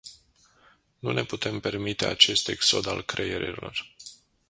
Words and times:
Nu 0.99 1.11
ne 1.11 1.23
putem 1.23 1.59
permite 1.59 2.05
acest 2.05 2.47
exod 2.47 2.87
al 2.87 3.05
creierelor. 3.05 3.95